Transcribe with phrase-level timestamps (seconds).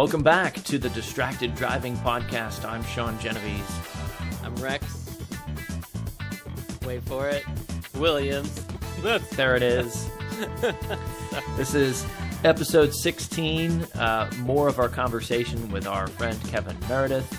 [0.00, 2.64] Welcome back to the Distracted Driving Podcast.
[2.64, 3.70] I'm Sean Genovese.
[4.42, 4.82] I'm Rex.
[6.86, 7.44] Wait for it.
[7.96, 8.64] Williams.
[9.02, 10.08] There it is.
[11.58, 12.06] this is
[12.44, 13.82] episode 16.
[13.94, 17.30] Uh, more of our conversation with our friend Kevin Meredith.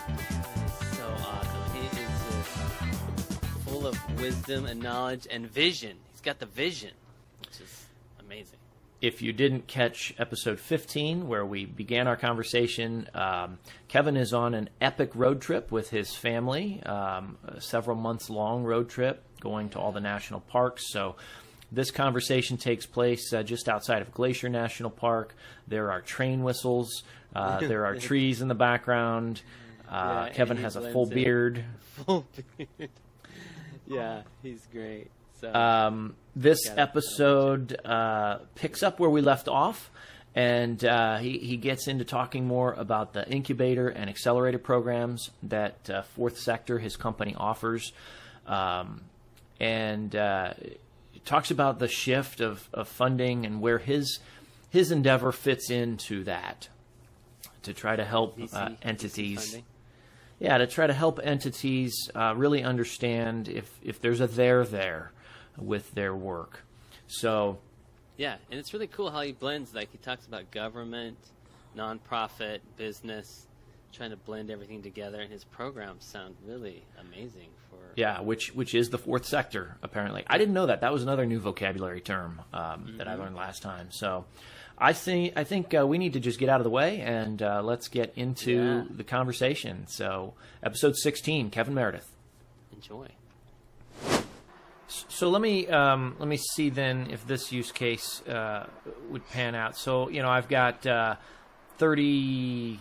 [0.95, 1.73] So awesome.
[1.73, 5.98] He is just full of wisdom and knowledge and vision.
[6.12, 6.91] He's got the vision,
[7.39, 7.85] which is
[8.20, 8.60] amazing.
[9.01, 14.53] If you didn't catch episode 15, where we began our conversation, um, Kevin is on
[14.53, 19.69] an epic road trip with his family, um, a several months long road trip going
[19.69, 20.91] to all the national parks.
[20.91, 21.15] So,
[21.71, 25.33] this conversation takes place uh, just outside of Glacier National Park.
[25.67, 27.03] There are train whistles,
[27.35, 29.41] uh, there are trees in the background.
[29.89, 31.65] Uh, Yeah, Kevin has a full beard.
[32.05, 32.27] Full
[32.57, 32.89] beard.
[33.88, 35.09] yeah, he's great.
[35.41, 39.89] So Um, this episode uh, picks up where we left off,
[40.36, 45.89] and uh, he, he gets into talking more about the incubator and accelerator programs that
[45.89, 47.92] uh, Fourth Sector, his company, offers.
[48.48, 49.02] Um,
[49.59, 50.53] and uh,
[51.25, 54.20] talks about the shift of, of funding and where his
[54.70, 56.70] his endeavor fits into that
[57.64, 59.66] to try to help VC, uh, VC entities funding.
[60.39, 65.11] yeah, to try to help entities uh, really understand if, if there's a there there
[65.57, 66.61] with their work.
[67.07, 67.59] So,
[68.17, 69.73] Yeah, and it's really cool how he blends.
[69.73, 71.17] Like he talks about government,
[71.75, 73.47] nonprofit, business,
[73.93, 75.19] trying to blend everything together.
[75.21, 77.49] And his programs sound really amazing.
[77.69, 80.23] For yeah, which which is the fourth sector apparently.
[80.27, 80.81] I didn't know that.
[80.81, 83.88] That was another new vocabulary term um, that I learned last time.
[83.91, 84.25] So,
[84.77, 87.41] I think I think uh, we need to just get out of the way and
[87.41, 88.83] uh, let's get into Yeah.
[88.95, 89.88] the conversation.
[89.88, 92.09] So, episode 16, Kevin Meredith.
[92.73, 93.08] enjoy.
[95.08, 98.67] So let me um, let me see then if this use case uh,
[99.09, 99.78] would pan out.
[99.78, 101.16] So you know I've got uh,
[101.78, 102.80] thirty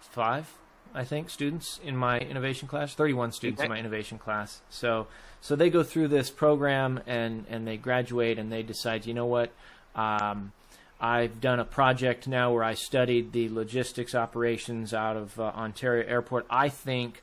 [0.00, 0.50] five,
[0.94, 2.94] I think, students in my innovation class.
[2.94, 4.60] Thirty one students in my innovation class.
[4.70, 5.06] So
[5.40, 9.26] so they go through this program and and they graduate and they decide, you know
[9.26, 9.52] what.
[9.94, 10.52] Um,
[10.98, 16.06] I've done a project now where I studied the logistics operations out of uh, Ontario
[16.06, 16.46] Airport.
[16.48, 17.20] I think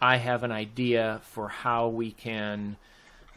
[0.00, 2.76] I have an idea for how we can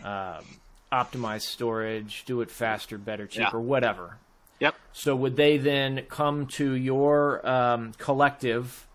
[0.03, 0.43] um,
[0.91, 4.17] optimize storage, do it faster, better, cheaper, whatever.
[4.59, 4.75] Yep.
[4.93, 8.87] So would they then come to your um, collective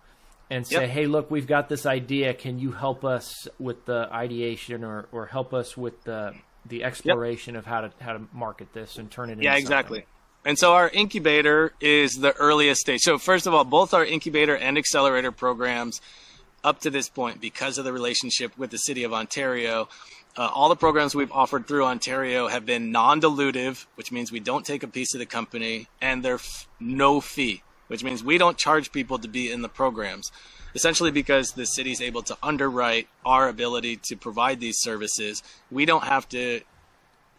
[0.48, 0.90] and say, Yep.
[0.90, 2.34] "Hey, look, we've got this idea.
[2.34, 6.34] Can you help us with the ideation, or, or help us with the
[6.64, 9.62] the exploration of how to how to market this and turn it into Yeah, something?"
[9.64, 10.06] exactly.
[10.44, 13.00] And so our incubator is the earliest stage.
[13.00, 16.00] So first of all, both our incubator and accelerator programs
[16.62, 19.88] up to this point, because of the relationship with the city of Ontario,
[20.36, 24.66] uh, all the programs we've offered through Ontario have been non-dilutive, which means we don't
[24.66, 28.58] take a piece of the company, and they're f- no fee, which means we don't
[28.58, 30.30] charge people to be in the programs.
[30.74, 35.86] Essentially, because the city is able to underwrite our ability to provide these services, we
[35.86, 36.60] don't have to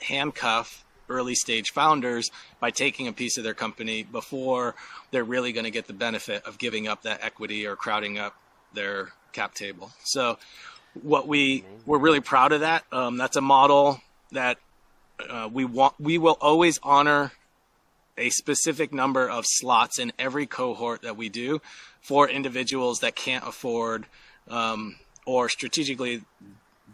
[0.02, 4.76] handcuff early stage founders by taking a piece of their company before
[5.12, 8.36] they're really going to get the benefit of giving up that equity or crowding up
[8.74, 9.92] their cap table.
[10.04, 10.38] So
[11.04, 12.84] what we we're really proud of that.
[12.92, 14.58] Um, that's a model that
[15.30, 15.96] uh, we want.
[16.00, 17.32] We will always honor
[18.18, 21.62] a specific number of slots in every cohort that we do
[22.02, 24.06] for individuals that can't afford
[24.50, 26.24] um, or strategically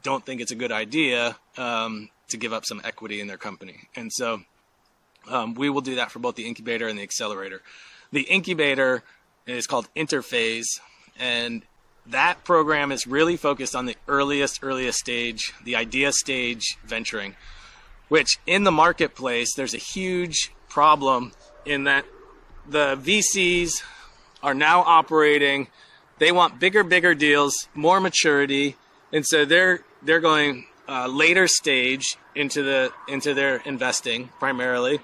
[0.02, 3.88] don't think it's a good idea um, to give up some equity in their company.
[3.96, 4.41] And so
[5.30, 7.62] um, we will do that for both the incubator and the accelerator.
[8.12, 9.03] The incubator
[9.47, 10.80] is called Interphase,
[11.18, 11.64] and
[12.08, 17.36] that program is really focused on the earliest, earliest stage, the idea stage venturing,
[18.09, 21.31] which in the marketplace, there's a huge problem
[21.66, 22.06] in that
[22.68, 23.84] the VCs
[24.41, 25.68] are now operating.
[26.19, 28.75] They want bigger, bigger deals, more maturity,
[29.12, 34.99] and so they're they're going uh, later stage into the into their investing primarily.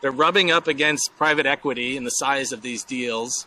[0.00, 3.46] They're rubbing up against private equity in the size of these deals.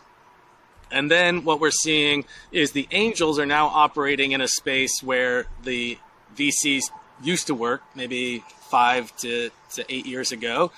[0.92, 5.46] And then what we're seeing is the angels are now operating in a space where
[5.64, 5.98] the
[6.36, 6.84] VCs
[7.22, 10.70] used to work, maybe five to, to eight years ago.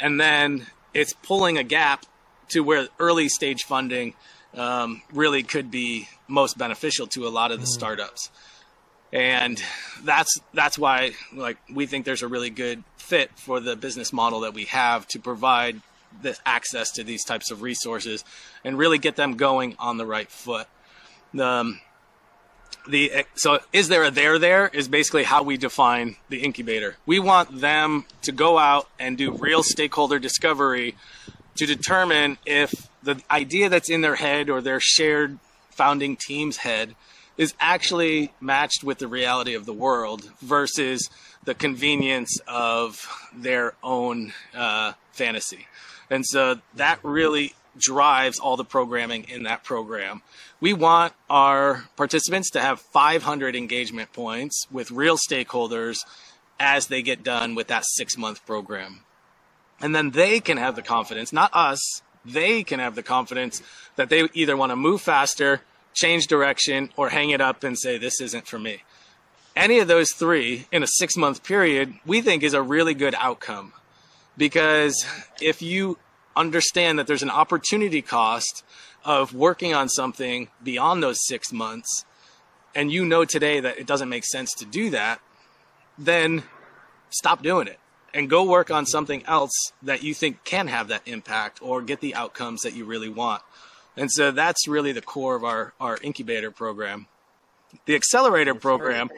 [0.00, 2.06] And then it's pulling a gap
[2.50, 4.14] to where early stage funding
[4.54, 8.30] um, really could be most beneficial to a lot of the startups.
[9.12, 9.62] And
[10.02, 14.40] that's that's why like we think there's a really good fit for the business model
[14.40, 15.80] that we have to provide
[16.22, 18.24] this access to these types of resources
[18.64, 20.66] and really get them going on the right foot.
[21.38, 21.80] Um,
[22.88, 26.96] the so is there a there there is basically how we define the incubator.
[27.04, 30.94] We want them to go out and do real stakeholder discovery
[31.56, 35.38] to determine if the idea that's in their head or their shared
[35.70, 36.94] founding team's head
[37.36, 41.10] is actually matched with the reality of the world versus
[41.44, 45.66] the convenience of their own uh, fantasy.
[46.10, 50.22] And so that really drives all the programming in that program.
[50.60, 55.98] We want our participants to have 500 engagement points with real stakeholders
[56.58, 59.00] as they get done with that six month program.
[59.80, 63.62] And then they can have the confidence, not us, they can have the confidence
[63.96, 65.60] that they either want to move faster,
[65.94, 68.82] change direction, or hang it up and say, this isn't for me.
[69.54, 73.14] Any of those three in a six month period, we think is a really good
[73.18, 73.72] outcome.
[74.36, 75.06] Because
[75.40, 75.98] if you
[76.34, 78.64] understand that there's an opportunity cost
[79.04, 82.04] of working on something beyond those six months,
[82.74, 85.20] and you know today that it doesn't make sense to do that,
[85.98, 86.42] then
[87.10, 87.78] stop doing it
[88.12, 89.52] and go work on something else
[89.82, 93.42] that you think can have that impact or get the outcomes that you really want.
[93.96, 97.06] And so that's really the core of our, our incubator program.
[97.86, 99.10] The accelerator program,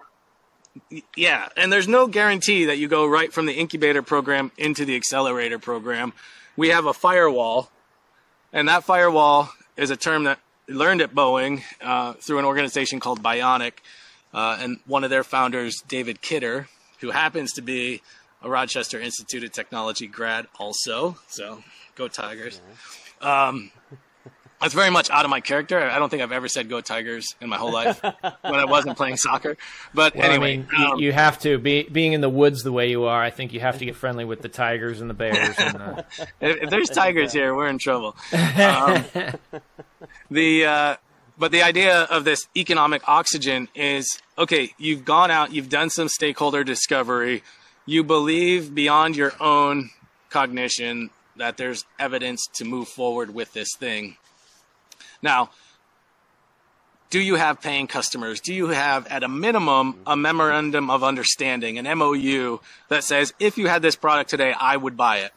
[1.16, 4.96] yeah, and there's no guarantee that you go right from the incubator program into the
[4.96, 6.12] accelerator program.
[6.56, 7.70] We have a firewall,
[8.52, 10.38] and that firewall is a term that
[10.68, 13.74] learned at Boeing uh, through an organization called Bionic,
[14.34, 16.68] uh, and one of their founders, David Kidder,
[17.00, 18.02] who happens to be
[18.42, 21.16] a Rochester Institute of Technology grad also.
[21.28, 21.62] So
[21.94, 22.60] go Tigers.
[23.20, 23.70] Um,
[24.60, 25.80] that's very much out of my character.
[25.80, 28.02] I don't think I've ever said "Go Tigers" in my whole life
[28.42, 29.56] when I wasn't playing soccer.
[29.94, 32.72] But well, anyway, I mean, um, you have to be being in the woods the
[32.72, 33.22] way you are.
[33.22, 35.56] I think you have to get friendly with the tigers and the bears.
[35.58, 36.02] And, uh...
[36.40, 38.16] if, if, there's tigers here, we're in trouble.
[38.58, 39.04] Um,
[40.30, 40.96] the uh,
[41.38, 44.70] but the idea of this economic oxygen is okay.
[44.78, 47.42] You've gone out, you've done some stakeholder discovery.
[47.86, 49.90] You believe beyond your own
[50.30, 54.16] cognition that there's evidence to move forward with this thing
[55.22, 55.50] now,
[57.10, 58.40] do you have paying customers?
[58.40, 63.56] Do you have, at a minimum, a memorandum of understanding, an MOU that says, if
[63.56, 65.32] you had this product today, I would buy it?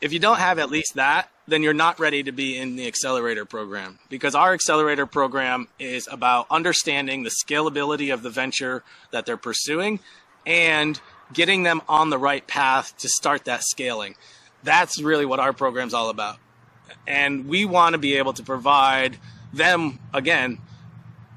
[0.00, 2.86] If you don't have at least that, then you're not ready to be in the
[2.86, 9.24] accelerator program because our accelerator program is about understanding the scalability of the venture that
[9.24, 10.00] they're pursuing
[10.46, 11.00] and
[11.32, 14.14] getting them on the right path to start that scaling.
[14.62, 16.38] That's really what our program's all about
[17.06, 19.16] and we want to be able to provide
[19.52, 20.58] them again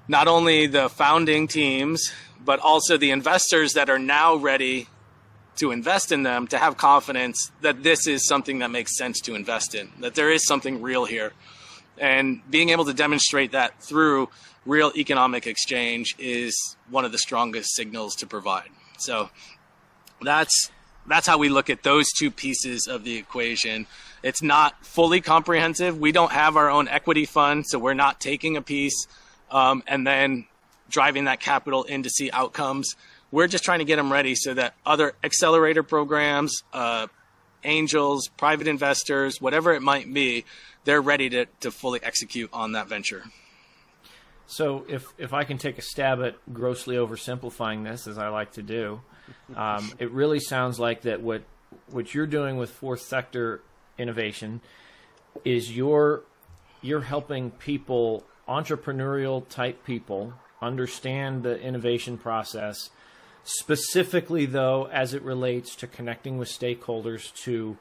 [0.07, 2.11] not only the founding teams
[2.43, 4.87] but also the investors that are now ready
[5.57, 9.35] to invest in them to have confidence that this is something that makes sense to
[9.35, 11.33] invest in that there is something real here.
[11.97, 14.29] And being able to demonstrate that through
[14.65, 18.69] real economic exchange is one of the strongest signals to provide.
[18.99, 19.29] So
[20.21, 20.71] that's
[21.07, 23.87] that's how we look at those two pieces of the equation
[24.23, 25.97] it's not fully comprehensive.
[25.97, 29.07] We don't have our own equity fund, so we're not taking a piece
[29.51, 30.45] um, and then
[30.89, 32.95] driving that capital in to see outcomes.
[33.31, 37.07] We're just trying to get them ready so that other accelerator programs, uh,
[37.63, 40.45] angels, private investors, whatever it might be,
[40.85, 43.23] they're ready to, to fully execute on that venture.
[44.49, 48.53] So, if, if I can take a stab at grossly oversimplifying this, as I like
[48.53, 49.01] to do,
[49.55, 51.43] um, it really sounds like that what
[51.87, 53.61] what you're doing with fourth sector
[53.97, 54.61] innovation
[55.45, 56.23] is you're
[56.81, 62.89] you're helping people entrepreneurial type people understand the innovation process.
[63.43, 67.77] Specifically though as it relates to connecting with stakeholders to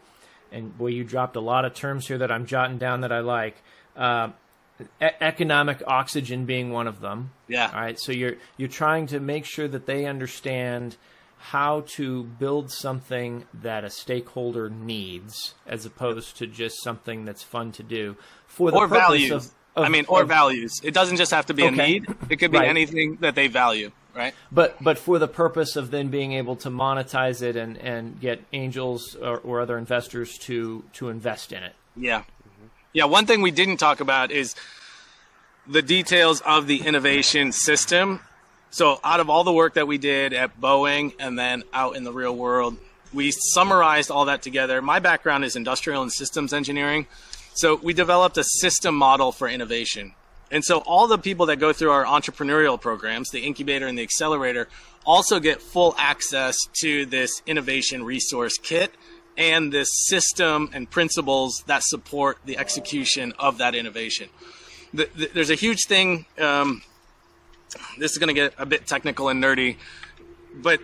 [0.52, 3.18] and boy you dropped a lot of terms here that i'm jotting down that i
[3.18, 3.56] like
[3.96, 4.28] uh,
[4.80, 7.32] e- economic oxygen being one of them.
[7.48, 7.70] Yeah.
[7.72, 10.96] All right so you're you're trying to make sure that they understand
[11.38, 17.70] how to build something that a stakeholder needs as opposed to just something that's fun
[17.72, 18.16] to do
[18.46, 19.30] for the or purpose values.
[19.32, 19.44] of,
[19.76, 20.72] of I mean, or of, values.
[20.82, 21.74] It doesn't just have to be Okay.
[21.74, 22.06] a need.
[22.30, 22.68] It could be Right.
[22.68, 24.34] anything that they value, right?
[24.50, 28.42] but but for the purpose of then being able to monetize it and, and get
[28.52, 31.74] angels or, or other investors to to invest in it.
[31.94, 32.24] Yeah.
[32.92, 34.54] Yeah, one thing we didn't talk about is
[35.66, 38.20] the details of the innovation system.
[38.70, 42.04] So, out of all the work that we did at Boeing and then out in
[42.04, 42.76] the real world,
[43.12, 44.82] we summarized all that together.
[44.82, 47.06] My background is industrial and systems engineering.
[47.54, 50.14] So, we developed a system model for innovation.
[50.50, 54.02] And so, all the people that go through our entrepreneurial programs, the incubator and the
[54.02, 54.68] accelerator,
[55.04, 58.92] also get full access to this innovation resource kit
[59.38, 64.28] and this system and principles that support the execution of that innovation.
[64.94, 66.26] The, the, there's a huge thing.
[66.38, 66.82] Um,
[67.98, 69.76] this is going to get a bit technical and nerdy,
[70.54, 70.80] but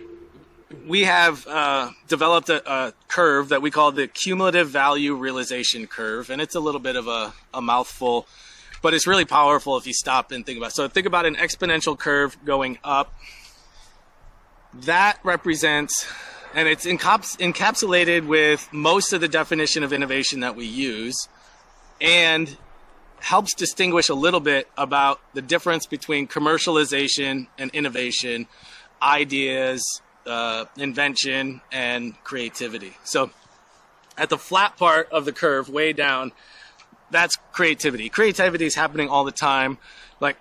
[0.87, 6.29] we have uh, developed a, a, curve that we call the cumulative value realization curve,
[6.29, 8.27] and it's a little bit of a, a, mouthful,
[8.81, 10.75] but it's really powerful if you stop and think about it.
[10.75, 13.13] So think about an exponential curve going up.
[14.73, 16.07] That represents,
[16.55, 21.29] and it's encaps- encapsulated with most of the definition of innovation that we use,
[22.01, 22.57] and
[23.23, 28.45] helps distinguish a little bit about the difference between commercialization and innovation,
[29.01, 32.97] ideas, uh, invention and creativity.
[33.05, 33.31] So
[34.17, 36.33] at the flat part of the curve, way down,
[37.11, 38.09] that's creativity.
[38.09, 39.77] Creativity is happening all the time,
[40.19, 40.35] like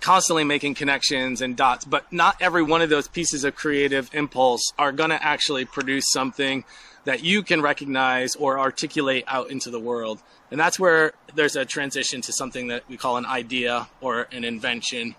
[0.00, 4.72] constantly making connections and dots, but not every one of those pieces of creative impulse
[4.78, 6.64] are going to actually produce something
[7.08, 10.22] that you can recognize or articulate out into the world.
[10.50, 14.44] And that's where there's a transition to something that we call an idea or an
[14.44, 15.16] invention.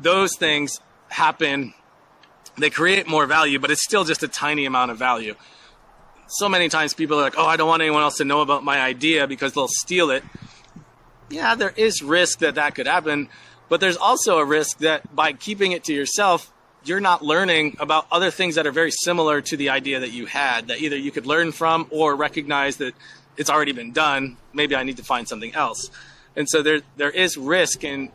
[0.00, 1.74] Those things happen
[2.58, 5.34] they create more value, but it's still just a tiny amount of value.
[6.28, 8.64] So many times people are like, oh, I don't want anyone else to know about
[8.64, 10.22] my idea because they'll steal it.
[11.30, 13.30] Yeah, there is risk that that could happen,
[13.70, 16.52] but there's also a risk that by keeping it to yourself,
[16.84, 20.26] you're not learning about other things that are very similar to the idea that you
[20.26, 22.94] had that either you could learn from or recognize that
[23.36, 24.36] it's already been done.
[24.52, 25.90] Maybe I need to find something else.
[26.36, 28.10] And so there there is risk in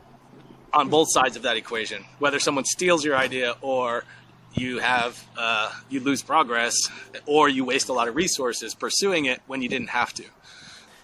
[0.74, 4.04] on both sides of that equation, whether someone steals your idea or
[4.54, 6.76] you have uh, you lose progress
[7.26, 10.26] or you waste a lot of resources pursuing it when you didn't have to.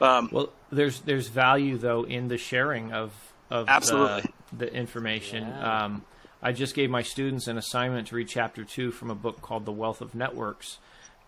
[0.01, 3.11] Um, well, there's there's value though in the sharing of
[3.49, 4.33] of absolutely.
[4.51, 5.47] The, the information.
[5.47, 5.85] Yeah.
[5.85, 6.05] Um,
[6.45, 9.63] I just gave my students an assignment to read chapter two from a book called
[9.63, 10.77] The Wealth of Networks,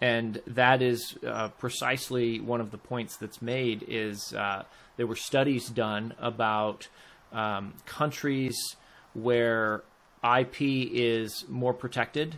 [0.01, 3.85] and that is uh, precisely one of the points that's made.
[3.87, 4.63] Is uh,
[4.97, 6.89] there were studies done about
[7.31, 8.57] um, countries
[9.13, 9.83] where
[10.21, 12.35] IP is more protected.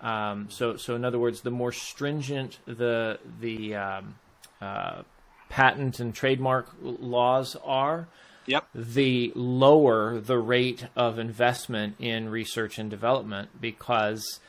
[0.00, 4.14] Um, so, so in other words, the more stringent the the um,
[4.62, 5.02] uh,
[5.50, 8.08] patent and trademark laws are,
[8.46, 8.66] yep.
[8.74, 14.40] the lower the rate of investment in research and development because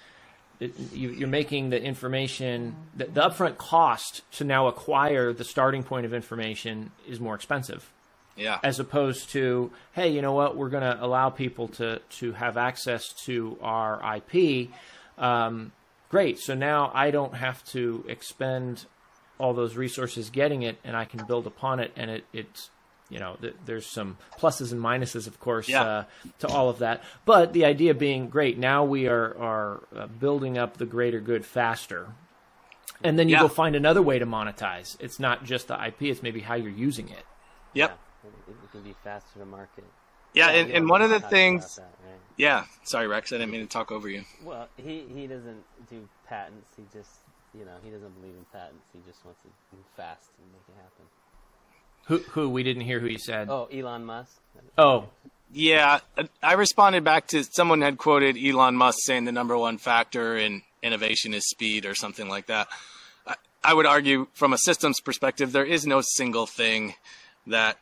[0.59, 5.83] it, you, are making the information the, the upfront cost to now acquire the starting
[5.83, 7.91] point of information is more expensive.
[8.35, 8.59] Yeah.
[8.63, 10.57] As opposed to, hey, you know what?
[10.57, 14.69] We're going to allow people to to have access to our IP.
[15.17, 15.71] Um,
[16.09, 16.39] great.
[16.39, 18.85] So now I don't have to expend
[19.37, 21.91] all those resources getting it, and I can build upon it.
[21.95, 22.69] And it, it's
[23.09, 25.83] you know, th- there's some pluses and minuses, of course, yeah.
[25.83, 26.03] uh,
[26.39, 27.03] to all of that.
[27.25, 28.57] But the idea being, great.
[28.57, 32.07] Now we are are uh, building up the greater good faster.
[33.03, 33.41] And then you yeah.
[33.41, 34.95] go find another way to monetize.
[34.99, 37.25] It's not just the IP; it's maybe how you're using it.
[37.73, 37.99] Yep
[38.47, 39.85] it can be faster to market.
[40.33, 41.77] Yeah, and, and one of the things.
[41.77, 42.19] That, right?
[42.37, 43.31] Yeah, sorry, Rex.
[43.31, 44.23] I didn't mean to talk over you.
[44.43, 46.71] Well, he he doesn't do patents.
[46.75, 47.11] He just
[47.57, 48.87] you know he doesn't believe in patents.
[48.91, 51.05] He just wants to move fast and make it happen.
[52.05, 53.49] Who who we didn't hear who you said.
[53.49, 54.37] Oh, Elon Musk.
[54.77, 55.05] Oh.
[55.53, 55.99] Yeah,
[56.43, 60.63] I responded back to someone had quoted Elon Musk saying the number one factor in
[60.83, 62.67] innovation is speed or something like that.
[63.25, 66.95] I, I would argue from a systems perspective, there is no single thing
[67.47, 67.77] that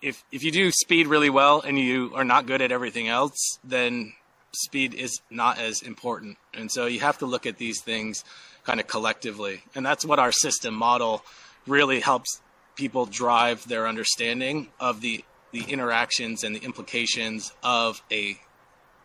[0.00, 3.58] if if you do speed really well and you are not good at everything else,
[3.64, 4.12] then
[4.52, 6.38] speed is not as important.
[6.54, 8.24] And so you have to look at these things
[8.64, 9.62] kind of collectively.
[9.74, 11.24] And that's what our system model
[11.66, 12.40] really helps
[12.78, 18.38] people drive their understanding of the the interactions and the implications of a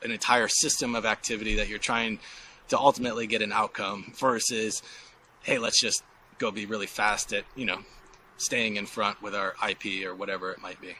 [0.03, 2.20] an entire system of activity that you're trying
[2.68, 4.82] to ultimately get an outcome versus
[5.42, 6.03] hey let's just
[6.38, 7.80] go be really fast at you know
[8.38, 10.96] staying in front with our IP or whatever it might be.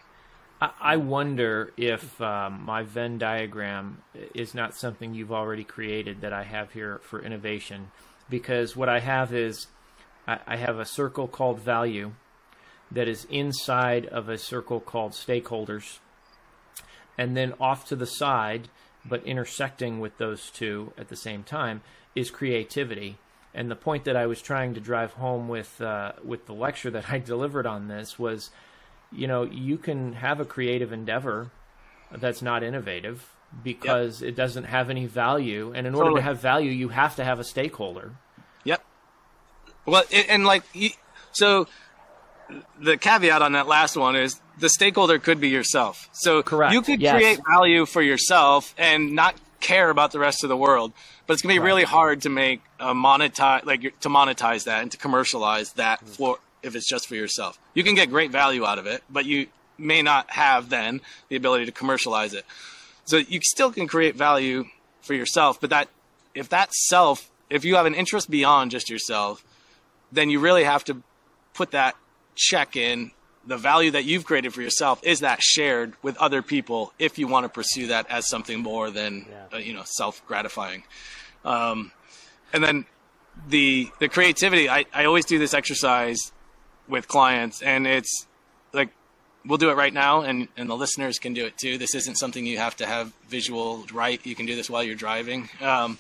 [0.80, 4.02] I wonder if um, my Venn diagram
[4.34, 7.92] is not something you've already created that I have here for innovation,
[8.30, 9.68] because what I have is
[10.26, 12.14] I have a circle called value
[12.94, 16.00] that is inside of a circle called stakeholders,
[17.18, 18.70] and then off to the side,
[19.06, 21.82] but intersecting with those two at the same time,
[22.16, 23.18] is creativity.
[23.54, 26.90] And the point that I was trying to drive home with uh, with the lecture
[26.92, 28.52] that I delivered on this was,
[29.12, 31.52] you know, you can have a creative endeavor
[32.12, 33.30] that's not innovative
[33.64, 34.30] because yep.
[34.30, 37.40] it doesn't have any value, and in order to have value, you have to have
[37.40, 38.14] a stakeholder.
[38.64, 38.84] Yep.
[39.86, 40.64] Well, and like
[41.32, 41.68] so,
[42.80, 46.10] the caveat on that last one is the stakeholder could be yourself.
[46.12, 46.74] So Correct.
[46.74, 47.16] you could yes.
[47.16, 50.94] create value for yourself and not care about the rest of the world.
[51.26, 51.66] But it's gonna be right.
[51.66, 56.10] really hard to make a monetize like to monetize that and to commercialize that mm-hmm.
[56.10, 57.60] for if it's just for yourself.
[57.74, 59.48] You can get great value out of it, but you
[59.78, 62.46] may not have then the ability to commercialize it.
[63.06, 64.66] So you still can create value
[65.02, 65.90] for yourself, but that
[66.36, 69.44] if that self if you have an interest beyond just yourself,
[70.12, 71.02] then you really have to
[71.54, 71.96] put that
[72.36, 73.12] check in
[73.46, 77.28] the value that you've created for yourself is that shared with other people if you
[77.28, 79.58] want to pursue that as something more than Yeah.
[79.58, 80.84] uh, you know self gratifying
[81.44, 81.92] um,
[82.54, 82.86] and then
[83.50, 86.32] the the creativity I, I always do this exercise
[86.88, 88.28] with clients and it's
[88.74, 88.90] like
[89.46, 91.78] we'll do it right now and and the listeners can do it too.
[91.78, 94.20] This isn't something you have to have visual right?
[94.26, 95.50] You can do this while you're driving.
[95.62, 95.98] Um,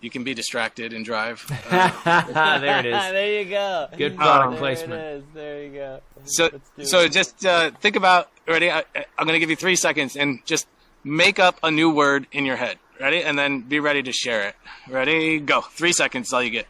[0.00, 2.92] you can be distracted and drive Uh, there it is.
[3.12, 3.88] there you go.
[3.96, 4.90] Good product Um, placement.
[4.92, 5.24] There it is.
[5.34, 6.00] There you go.
[6.24, 6.50] So,
[6.82, 7.12] so it.
[7.12, 8.30] just uh, think about.
[8.46, 8.70] Ready?
[8.70, 8.84] I,
[9.18, 10.66] I'm going to give you three seconds and just
[11.04, 12.78] make up a new word in your head.
[13.00, 13.22] Ready?
[13.22, 14.56] And then be ready to share it.
[14.88, 15.38] Ready?
[15.38, 15.60] Go.
[15.60, 16.28] Three seconds.
[16.28, 16.66] is all you get.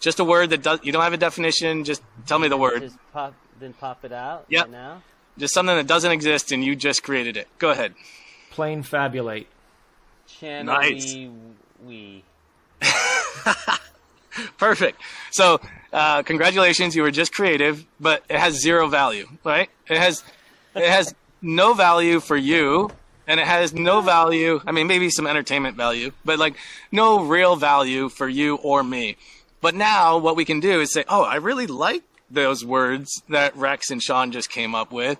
[0.00, 0.80] Just a word that does.
[0.82, 1.84] You don't have a definition.
[1.84, 2.80] Just tell me the word.
[2.82, 4.46] Just pop, then pop it out.
[4.48, 4.64] Yep.
[4.64, 5.02] Right now.
[5.38, 7.48] Just something that doesn't exist and you just created it.
[7.58, 7.94] Go ahead.
[8.50, 9.48] Plain fabulate.
[10.26, 11.14] Channel Nice.
[11.86, 12.24] We.
[14.58, 15.00] Perfect.
[15.30, 15.60] So,
[15.92, 19.70] uh, congratulations, you were just creative, but it has zero value, right?
[19.88, 20.24] It has,
[20.74, 22.90] it has no value for you,
[23.26, 24.60] and it has no value.
[24.66, 26.56] I mean, maybe some entertainment value, but like
[26.90, 29.16] no real value for you or me.
[29.60, 33.56] But now, what we can do is say, "Oh, I really like those words that
[33.56, 35.18] Rex and Sean just came up with."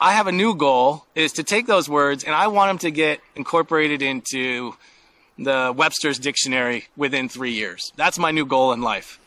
[0.00, 2.90] I have a new goal is to take those words and I want them to
[2.90, 4.74] get incorporated into
[5.38, 7.92] the Webster's dictionary within three years.
[7.96, 9.18] That's my new goal in life.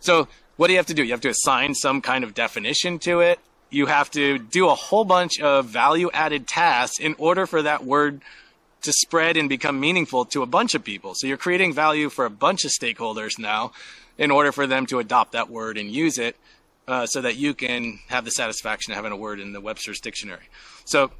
[0.00, 1.02] So what do you have to do?
[1.02, 3.40] You have to assign some kind of definition to it.
[3.70, 7.84] You have to do a whole bunch of value added tasks in order for that
[7.84, 8.20] word
[8.82, 11.14] to spread and become meaningful to a bunch of people.
[11.14, 13.72] So you're creating value for a bunch of stakeholders now
[14.18, 16.36] in order for them to adopt that word and use it
[16.86, 20.00] uh, so that you can have the satisfaction of having a word in the Webster's
[20.00, 20.48] dictionary.
[20.84, 21.10] So,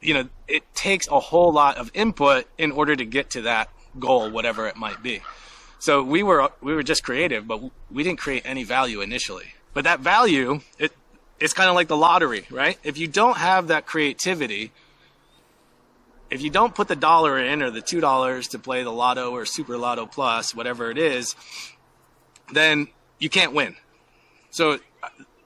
[0.00, 3.70] you know, it takes a whole lot of input in order to get to that
[3.98, 5.20] goal, whatever it might be.
[5.78, 9.54] So we were we were just creative, but we didn't create any value initially.
[9.74, 10.92] But that value, it
[11.40, 12.78] it's kind of like the lottery, right?
[12.82, 14.72] If you don't have that creativity,
[16.30, 19.30] if you don't put the dollar in or the two dollars to play the lotto
[19.32, 21.34] or super lotto plus, whatever it is,
[22.52, 22.88] then
[23.18, 23.76] you can't win.
[24.50, 24.78] So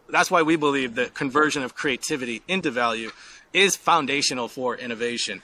[0.09, 3.11] that's why we believe that conversion of creativity into value
[3.53, 5.42] is foundational for innovation.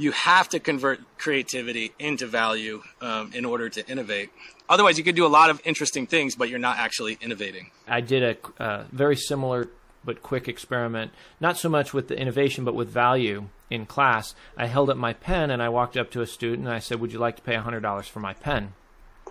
[0.00, 4.30] You have to convert creativity into value um, in order to innovate.
[4.68, 7.70] Otherwise, you could do a lot of interesting things, but you're not actually innovating.
[7.86, 9.68] I did a uh, very similar
[10.04, 14.34] but quick experiment, not so much with the innovation, but with value in class.
[14.56, 17.00] I held up my pen and I walked up to a student and I said,
[17.00, 18.72] Would you like to pay $100 for my pen?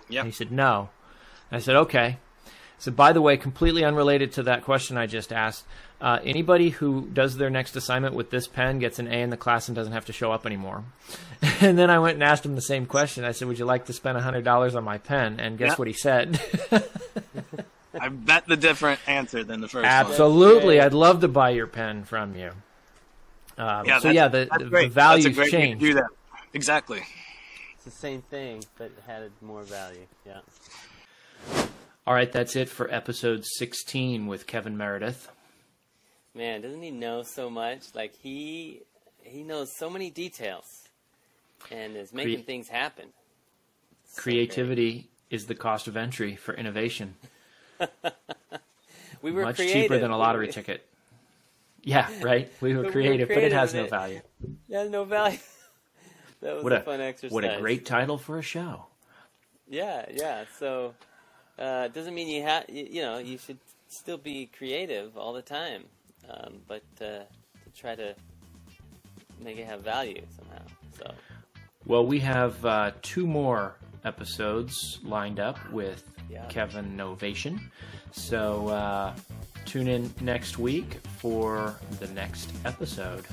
[0.08, 0.20] Yeah.
[0.20, 0.90] And he said, No.
[1.50, 2.18] And I said, Okay.
[2.80, 5.64] I said, By the way, completely unrelated to that question I just asked,
[6.00, 9.36] uh, anybody who does their next assignment with this pen gets an A in the
[9.36, 10.82] class and doesn't have to show up anymore.
[11.60, 13.22] and then I went and asked him the same question.
[13.22, 15.38] I said, Would you like to spend $100 on my pen?
[15.40, 15.76] And guess Yeah.
[15.76, 16.40] what he said?
[18.00, 19.84] I bet the different answer than the first one.
[19.84, 20.80] Absolutely, great.
[20.86, 22.52] I'd love to buy your pen from you.
[23.58, 24.94] Um, Yeah, so that's- yeah, the, that's the, great.
[24.94, 25.80] That's a great way changed.
[25.80, 26.06] do that.
[26.54, 27.02] Exactly.
[27.74, 30.06] It's the same thing, but had more value.
[30.24, 30.38] Yeah.
[32.10, 35.30] All right, that's it for episode 16 with Kevin Meredith.
[36.34, 37.94] Man, doesn't he know so much?
[37.94, 38.80] Like he
[39.22, 40.64] he knows so many details,
[41.70, 43.10] and is making Cre- things happen.
[44.06, 47.14] So Creativity is the cost of entry for innovation.
[49.22, 49.82] We were Much creative.
[49.82, 50.84] cheaper than a lottery We- ticket.
[51.84, 52.50] Yeah, right.
[52.60, 53.90] We were We were creative, but it has no it.
[53.90, 54.20] value.
[54.68, 55.38] It has no value.
[56.40, 57.30] that was What a, a fun exercise.
[57.32, 58.86] what a great title for a show.
[59.68, 60.46] Yeah, yeah.
[60.58, 60.94] So
[61.60, 65.32] uh, it doesn't mean you have you, you know you should still be creative all
[65.32, 65.84] the time,
[66.28, 67.26] um, but uh, to
[67.76, 68.14] try to
[69.40, 70.62] make it have value somehow.
[70.98, 71.12] So
[71.86, 76.46] Well, we have uh, two more episodes lined up with Yeah.
[76.48, 77.58] Kevin Novation.
[78.12, 79.14] So uh,
[79.64, 83.24] tune in next week for the next episode.